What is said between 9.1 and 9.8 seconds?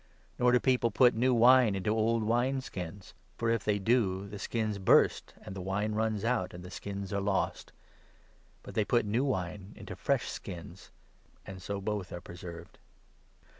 wine